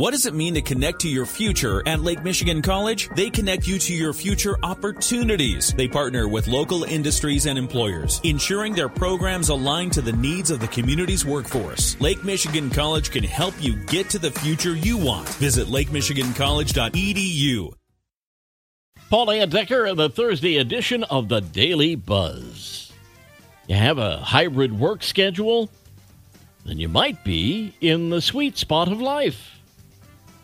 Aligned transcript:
What 0.00 0.12
does 0.12 0.24
it 0.24 0.32
mean 0.32 0.54
to 0.54 0.62
connect 0.62 1.00
to 1.00 1.10
your 1.10 1.26
future 1.26 1.86
at 1.86 2.00
Lake 2.00 2.24
Michigan 2.24 2.62
College? 2.62 3.10
They 3.16 3.28
connect 3.28 3.68
you 3.68 3.78
to 3.80 3.92
your 3.92 4.14
future 4.14 4.56
opportunities. 4.62 5.74
They 5.74 5.88
partner 5.88 6.26
with 6.26 6.48
local 6.48 6.84
industries 6.84 7.44
and 7.44 7.58
employers, 7.58 8.18
ensuring 8.24 8.72
their 8.72 8.88
programs 8.88 9.50
align 9.50 9.90
to 9.90 10.00
the 10.00 10.14
needs 10.14 10.50
of 10.50 10.58
the 10.58 10.68
community's 10.68 11.26
workforce. 11.26 12.00
Lake 12.00 12.24
Michigan 12.24 12.70
College 12.70 13.10
can 13.10 13.24
help 13.24 13.52
you 13.60 13.76
get 13.76 14.08
to 14.08 14.18
the 14.18 14.30
future 14.30 14.74
you 14.74 14.96
want. 14.96 15.28
Visit 15.34 15.66
lakemichigancollege.edu. 15.66 17.74
Paul 19.10 19.26
Layendecker 19.26 19.90
in 19.90 19.98
the 19.98 20.08
Thursday 20.08 20.56
edition 20.56 21.04
of 21.04 21.28
the 21.28 21.42
Daily 21.42 21.94
Buzz. 21.94 22.90
You 23.68 23.74
have 23.74 23.98
a 23.98 24.16
hybrid 24.16 24.80
work 24.80 25.02
schedule? 25.02 25.68
Then 26.64 26.78
you 26.78 26.88
might 26.88 27.22
be 27.22 27.74
in 27.82 28.08
the 28.08 28.22
sweet 28.22 28.56
spot 28.56 28.90
of 28.90 28.98
life. 28.98 29.59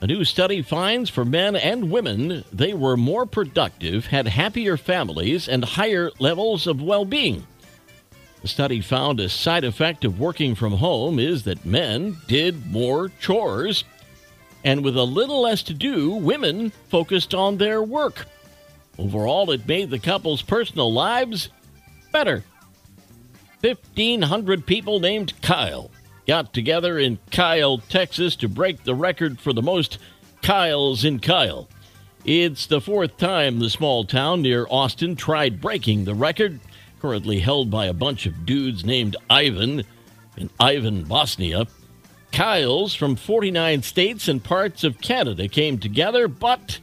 A 0.00 0.06
new 0.06 0.24
study 0.24 0.62
finds 0.62 1.10
for 1.10 1.24
men 1.24 1.56
and 1.56 1.90
women 1.90 2.44
they 2.52 2.72
were 2.72 2.96
more 2.96 3.26
productive, 3.26 4.06
had 4.06 4.28
happier 4.28 4.76
families, 4.76 5.48
and 5.48 5.64
higher 5.64 6.12
levels 6.20 6.68
of 6.68 6.80
well 6.80 7.04
being. 7.04 7.44
The 8.40 8.46
study 8.46 8.80
found 8.80 9.18
a 9.18 9.28
side 9.28 9.64
effect 9.64 10.04
of 10.04 10.20
working 10.20 10.54
from 10.54 10.74
home 10.74 11.18
is 11.18 11.42
that 11.42 11.66
men 11.66 12.16
did 12.28 12.66
more 12.66 13.10
chores, 13.20 13.82
and 14.62 14.84
with 14.84 14.96
a 14.96 15.02
little 15.02 15.42
less 15.42 15.64
to 15.64 15.74
do, 15.74 16.10
women 16.12 16.70
focused 16.88 17.34
on 17.34 17.56
their 17.56 17.82
work. 17.82 18.26
Overall, 18.98 19.50
it 19.50 19.66
made 19.66 19.90
the 19.90 19.98
couple's 19.98 20.42
personal 20.42 20.92
lives 20.92 21.48
better. 22.12 22.44
1,500 23.62 24.64
people 24.64 25.00
named 25.00 25.32
Kyle 25.42 25.90
got 26.28 26.52
together 26.52 26.98
in 26.98 27.18
Kyle, 27.30 27.78
Texas 27.78 28.36
to 28.36 28.48
break 28.48 28.84
the 28.84 28.94
record 28.94 29.40
for 29.40 29.54
the 29.54 29.62
most 29.62 29.98
Kyles 30.42 31.02
in 31.02 31.20
Kyle. 31.20 31.68
It's 32.22 32.66
the 32.66 32.82
fourth 32.82 33.16
time 33.16 33.58
the 33.58 33.70
small 33.70 34.04
town 34.04 34.42
near 34.42 34.66
Austin 34.68 35.16
tried 35.16 35.62
breaking 35.62 36.04
the 36.04 36.14
record, 36.14 36.60
currently 37.00 37.38
held 37.38 37.70
by 37.70 37.86
a 37.86 37.94
bunch 37.94 38.26
of 38.26 38.44
dudes 38.44 38.84
named 38.84 39.16
Ivan 39.30 39.84
in 40.36 40.50
Ivan, 40.60 41.04
Bosnia. 41.04 41.66
Kyles 42.30 42.94
from 42.94 43.16
49 43.16 43.82
states 43.82 44.28
and 44.28 44.44
parts 44.44 44.84
of 44.84 45.00
Canada 45.00 45.48
came 45.48 45.78
together, 45.78 46.28
but 46.28 46.78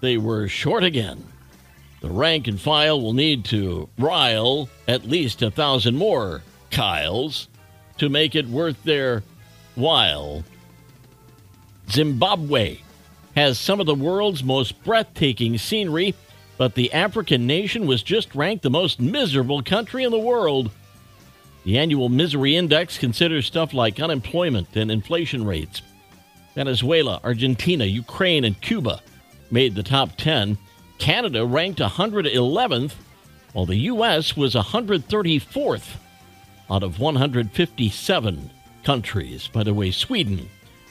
they 0.00 0.16
were 0.16 0.48
short 0.48 0.82
again. 0.82 1.22
The 2.00 2.08
rank 2.08 2.48
and 2.48 2.58
file 2.58 2.98
will 2.98 3.12
need 3.12 3.44
to 3.46 3.90
rile 3.98 4.70
at 4.86 5.04
least 5.04 5.42
a 5.42 5.50
thousand 5.50 5.96
more 5.96 6.42
Kyles 6.70 7.48
to 7.98 8.08
make 8.08 8.34
it 8.34 8.46
worth 8.46 8.82
their 8.84 9.22
while. 9.74 10.44
Zimbabwe 11.90 12.78
has 13.36 13.58
some 13.58 13.80
of 13.80 13.86
the 13.86 13.94
world's 13.94 14.42
most 14.42 14.82
breathtaking 14.84 15.58
scenery, 15.58 16.14
but 16.56 16.74
the 16.74 16.92
African 16.92 17.46
nation 17.46 17.86
was 17.86 18.02
just 18.02 18.34
ranked 18.34 18.62
the 18.62 18.70
most 18.70 19.00
miserable 19.00 19.62
country 19.62 20.04
in 20.04 20.10
the 20.10 20.18
world. 20.18 20.70
The 21.64 21.78
annual 21.78 22.08
misery 22.08 22.56
index 22.56 22.98
considers 22.98 23.46
stuff 23.46 23.72
like 23.72 24.00
unemployment 24.00 24.74
and 24.74 24.90
inflation 24.90 25.44
rates. 25.44 25.82
Venezuela, 26.54 27.20
Argentina, 27.22 27.84
Ukraine, 27.84 28.44
and 28.44 28.60
Cuba 28.60 29.00
made 29.50 29.74
the 29.74 29.82
top 29.82 30.16
10. 30.16 30.58
Canada 30.98 31.46
ranked 31.46 31.78
111th, 31.78 32.92
while 33.52 33.66
the 33.66 33.76
U.S. 33.76 34.36
was 34.36 34.54
134th 34.54 35.96
out 36.70 36.82
of 36.82 37.00
157 37.00 38.50
countries. 38.84 39.48
By 39.48 39.62
the 39.64 39.74
way, 39.74 39.90
Sweden 39.90 40.48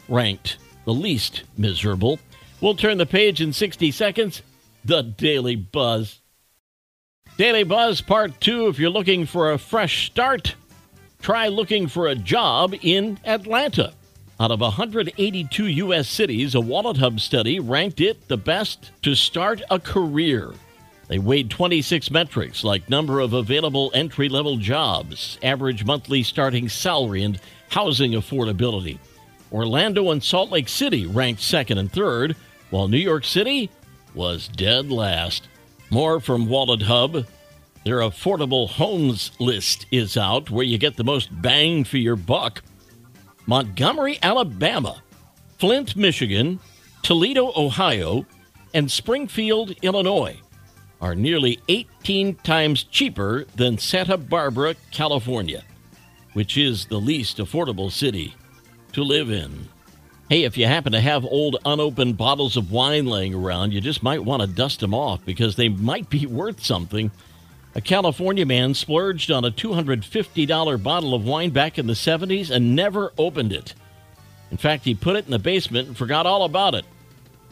ranked 0.08 0.58
the 0.86 0.94
least 0.94 1.44
miserable. 1.58 2.20
We'll 2.62 2.76
turn 2.76 2.98
the 2.98 3.06
page 3.06 3.42
in 3.42 3.54
60 3.54 3.92
seconds. 3.92 4.42
The 4.86 5.02
Daily 5.02 5.56
Buzz. 5.56 6.20
Daily 7.38 7.64
Buzz 7.64 8.02
Part 8.02 8.40
2. 8.42 8.68
If 8.68 8.80
you're 8.80 8.90
looking 8.90 9.26
for 9.26 9.52
a 9.52 9.58
fresh 9.58 10.08
start, 10.08 10.56
try 11.22 11.50
looking 11.50 11.88
for 11.88 12.08
a 12.08 12.16
job 12.16 12.74
in 12.82 13.20
Atlanta. 13.26 13.94
Out 14.40 14.52
of 14.52 14.62
182 14.62 15.66
U.S. 15.66 16.08
cities, 16.08 16.54
a 16.56 16.62
Wallet 16.62 16.98
Hub 16.98 17.20
study 17.20 17.60
ranked 17.60 18.00
it 18.02 18.28
the 18.28 18.38
best 18.38 18.92
to 19.02 19.16
start 19.16 19.62
a 19.70 19.80
career. 19.80 20.54
They 21.08 21.20
weighed 21.20 21.50
26 21.50 22.12
metrics 22.12 22.64
like 22.64 22.90
number 22.90 23.22
of 23.22 23.34
available 23.34 23.92
entry 23.94 24.28
level 24.28 24.58
jobs, 24.58 25.38
average 25.42 25.86
monthly 25.86 26.22
starting 26.22 26.68
salary, 26.68 27.24
and 27.24 27.40
housing 27.70 28.12
affordability. 28.12 29.00
Orlando 29.52 30.12
and 30.12 30.22
Salt 30.22 30.52
Lake 30.52 30.68
City 30.68 31.06
ranked 31.06 31.42
second 31.42 31.78
and 31.78 31.92
third, 31.92 32.36
while 32.70 32.90
New 32.90 32.98
York 32.98 33.24
City 33.24 33.70
was 34.14 34.50
dead 34.50 34.92
last. 34.92 35.48
More 35.90 36.20
from 36.20 36.50
Wallet 36.50 36.82
Hub. 36.82 37.26
Their 37.86 38.00
affordable 38.00 38.68
homes 38.68 39.32
list 39.40 39.86
is 39.92 40.18
out 40.18 40.50
where 40.50 40.66
you 40.66 40.78
get 40.78 40.98
the 40.98 41.06
most 41.06 41.30
bang 41.42 41.86
for 41.86 41.98
your 41.98 42.18
buck. 42.18 42.62
Montgomery, 43.46 44.20
Alabama, 44.22 45.02
Flint, 45.58 45.96
Michigan, 45.96 46.60
Toledo, 47.02 47.54
Ohio, 47.56 48.26
and 48.74 48.92
Springfield, 48.92 49.72
Illinois 49.82 50.42
are 51.02 51.16
nearly 51.16 51.60
18 51.68 52.36
times 52.36 52.84
cheaper 52.84 53.46
than 53.56 53.78
Santa 53.78 54.18
Barbara, 54.18 54.76
California, 54.92 55.64
which 56.34 56.58
is 56.58 56.86
the 56.86 57.00
least 57.00 57.38
affordable 57.38 57.92
city 57.92 58.36
to 58.94 59.04
live 59.04 59.30
in. 59.30 59.70
Hey, 60.30 60.44
if 60.44 60.58
you 60.58 60.66
happen 60.66 60.92
to 60.92 61.00
have 61.00 61.24
old 61.24 61.58
unopened 61.64 62.18
bottles 62.18 62.58
of 62.58 62.72
wine 62.72 63.06
laying 63.06 63.34
around, 63.34 63.72
you 63.74 63.80
just 63.80 64.04
might 64.04 64.26
want 64.26 64.42
to 64.42 64.48
dust 64.48 64.82
them 64.82 64.94
off 64.94 65.24
because 65.24 65.56
they 65.56 65.70
might 65.70 66.10
be 66.10 66.26
worth 66.26 66.64
something. 66.64 67.12
A 67.76 67.82
California 67.82 68.46
man 68.46 68.74
splurged 68.74 69.32
on 69.32 69.46
a 69.46 69.52
$250 69.52 70.84
bottle 70.84 71.14
of 71.14 71.24
wine 71.24 71.52
back 71.52 71.78
in 71.78 71.88
the 71.88 71.94
70s 71.94 72.50
and 72.50 72.76
never 72.76 73.14
opened 73.18 73.54
it. 73.54 73.74
In 74.50 74.58
fact, 74.58 74.84
he 74.84 74.96
put 74.96 75.16
it 75.16 75.26
in 75.26 75.32
the 75.32 75.40
basement 75.40 75.88
and 75.88 75.98
forgot 75.98 76.26
all 76.26 76.44
about 76.44 76.74
it. 76.74 76.86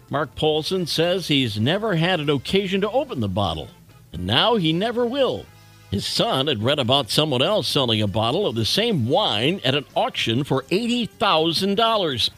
Mark 0.10 0.36
Paulson 0.36 0.86
says 0.86 1.28
he's 1.28 1.60
never 1.60 1.96
had 1.96 2.20
an 2.20 2.30
occasion 2.30 2.82
to 2.82 2.92
open 2.92 3.22
the 3.22 3.28
bottle, 3.28 3.70
and 4.14 4.28
now 4.28 4.56
he 4.56 4.72
never 4.72 5.04
will. 5.06 5.46
His 5.90 6.06
son 6.06 6.46
had 6.48 6.64
read 6.64 6.80
about 6.80 7.10
someone 7.10 7.42
else 7.42 7.68
selling 7.68 8.02
a 8.02 8.08
bottle 8.08 8.46
of 8.46 8.56
the 8.56 8.66
same 8.66 9.08
wine 9.08 9.62
at 9.64 9.76
an 9.76 9.86
auction 9.96 10.44
for 10.44 10.64
$80,000. 10.64 12.30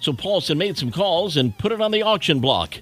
So 0.00 0.12
Paulson 0.12 0.58
made 0.58 0.78
some 0.78 0.90
calls 0.90 1.36
and 1.36 1.56
put 1.58 1.72
it 1.72 1.80
on 1.80 1.90
the 1.90 2.02
auction 2.02 2.40
block. 2.40 2.76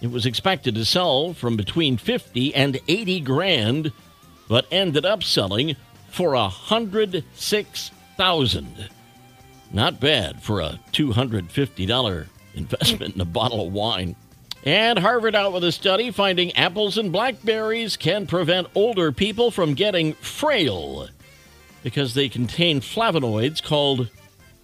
It 0.00 0.10
was 0.10 0.26
expected 0.26 0.74
to 0.74 0.84
sell 0.84 1.32
from 1.32 1.56
between 1.56 1.96
50 1.96 2.54
and 2.54 2.80
80 2.88 3.20
grand, 3.20 3.92
but 4.48 4.66
ended 4.70 5.06
up 5.06 5.22
selling 5.22 5.76
for 6.08 6.34
106,000. 6.34 8.88
Not 9.72 10.00
bad 10.00 10.42
for 10.42 10.60
a 10.60 10.80
$250 10.92 12.26
investment 12.54 13.14
in 13.14 13.20
a 13.20 13.26
bottle 13.26 13.66
of 13.66 13.72
wine. 13.72 14.16
And 14.64 14.98
Harvard 14.98 15.34
out 15.34 15.52
with 15.52 15.64
a 15.64 15.72
study 15.72 16.10
finding 16.10 16.52
apples 16.52 16.96
and 16.96 17.10
blackberries 17.10 17.96
can 17.96 18.26
prevent 18.26 18.68
older 18.74 19.10
people 19.10 19.50
from 19.50 19.74
getting 19.74 20.14
frail 20.14 21.08
because 21.82 22.14
they 22.14 22.28
contain 22.28 22.80
flavonoids 22.80 23.62
called 23.62 24.08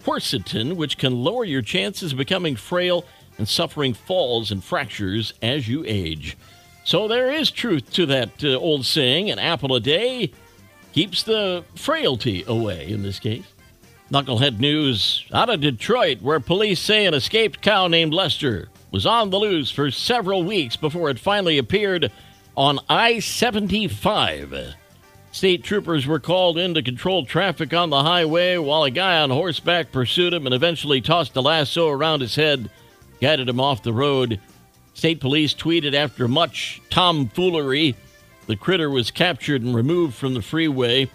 quercetin, 0.04 0.76
which 0.76 0.98
can 0.98 1.24
lower 1.24 1.44
your 1.44 1.62
chances 1.62 2.12
of 2.12 2.18
becoming 2.18 2.54
frail 2.54 3.04
and 3.38 3.48
suffering 3.48 3.92
falls 3.92 4.52
and 4.52 4.62
fractures 4.62 5.34
as 5.42 5.68
you 5.68 5.84
age. 5.86 6.36
So 6.84 7.08
there 7.08 7.30
is 7.30 7.50
truth 7.50 7.92
to 7.94 8.06
that 8.06 8.42
uh, 8.42 8.56
old 8.56 8.86
saying 8.86 9.30
an 9.30 9.38
apple 9.38 9.74
a 9.74 9.80
day 9.80 10.32
keeps 10.92 11.22
the 11.22 11.64
frailty 11.74 12.44
away 12.46 12.88
in 12.88 13.02
this 13.02 13.18
case. 13.18 13.44
Knucklehead 14.10 14.58
news 14.58 15.26
out 15.34 15.50
of 15.50 15.60
Detroit, 15.60 16.22
where 16.22 16.40
police 16.40 16.80
say 16.80 17.04
an 17.04 17.12
escaped 17.12 17.60
cow 17.60 17.88
named 17.88 18.14
Lester 18.14 18.68
was 18.90 19.04
on 19.04 19.28
the 19.28 19.38
loose 19.38 19.70
for 19.70 19.90
several 19.90 20.42
weeks 20.42 20.76
before 20.76 21.10
it 21.10 21.18
finally 21.18 21.58
appeared 21.58 22.10
on 22.56 22.78
I 22.88 23.18
75. 23.18 24.74
State 25.30 25.62
troopers 25.62 26.06
were 26.06 26.18
called 26.18 26.56
in 26.56 26.72
to 26.72 26.82
control 26.82 27.26
traffic 27.26 27.74
on 27.74 27.90
the 27.90 28.02
highway 28.02 28.56
while 28.56 28.84
a 28.84 28.90
guy 28.90 29.20
on 29.20 29.28
horseback 29.28 29.92
pursued 29.92 30.32
him 30.32 30.46
and 30.46 30.54
eventually 30.54 31.02
tossed 31.02 31.36
a 31.36 31.42
lasso 31.42 31.90
around 31.90 32.22
his 32.22 32.34
head, 32.34 32.70
guided 33.20 33.46
him 33.46 33.60
off 33.60 33.82
the 33.82 33.92
road. 33.92 34.40
State 34.94 35.20
police 35.20 35.52
tweeted 35.52 35.92
after 35.92 36.26
much 36.26 36.80
tomfoolery, 36.88 37.94
the 38.46 38.56
critter 38.56 38.88
was 38.88 39.10
captured 39.10 39.60
and 39.60 39.76
removed 39.76 40.14
from 40.14 40.32
the 40.32 40.40
freeway. 40.40 41.10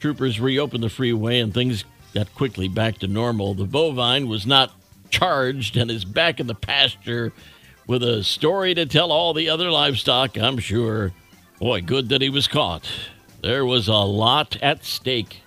Troopers 0.00 0.40
reopened 0.40 0.82
the 0.82 0.88
freeway 0.88 1.38
and 1.38 1.52
things 1.52 1.84
got 2.14 2.32
quickly 2.34 2.68
back 2.68 2.98
to 2.98 3.08
normal. 3.08 3.54
The 3.54 3.64
bovine 3.64 4.28
was 4.28 4.46
not 4.46 4.72
charged 5.10 5.76
and 5.76 5.90
is 5.90 6.04
back 6.04 6.40
in 6.40 6.46
the 6.46 6.54
pasture 6.54 7.32
with 7.86 8.02
a 8.02 8.24
story 8.24 8.74
to 8.74 8.86
tell 8.86 9.12
all 9.12 9.34
the 9.34 9.48
other 9.50 9.70
livestock, 9.70 10.38
I'm 10.38 10.58
sure. 10.58 11.12
Boy, 11.58 11.82
good 11.82 12.08
that 12.08 12.22
he 12.22 12.30
was 12.30 12.48
caught. 12.48 12.88
There 13.42 13.66
was 13.66 13.88
a 13.88 13.94
lot 13.94 14.56
at 14.62 14.84
stake. 14.84 15.42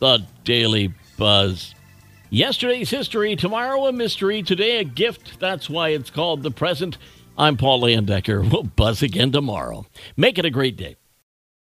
The 0.00 0.26
Daily 0.42 0.92
Buzz. 1.16 1.74
Yesterday's 2.30 2.90
history, 2.90 3.36
tomorrow 3.36 3.86
a 3.86 3.92
mystery, 3.92 4.42
today 4.42 4.78
a 4.78 4.84
gift. 4.84 5.38
That's 5.38 5.70
why 5.70 5.90
it's 5.90 6.10
called 6.10 6.42
the 6.42 6.50
present. 6.50 6.98
I'm 7.38 7.56
Paul 7.56 7.82
Layendecker. 7.82 8.50
We'll 8.50 8.64
buzz 8.64 9.02
again 9.02 9.30
tomorrow. 9.30 9.86
Make 10.16 10.38
it 10.38 10.44
a 10.44 10.50
great 10.50 10.76
day. 10.76 10.96